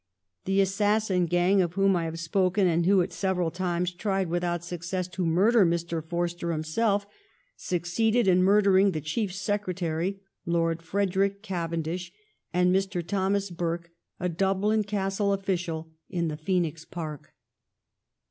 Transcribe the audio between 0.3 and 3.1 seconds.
The assassin gang of whom I have spoken, and who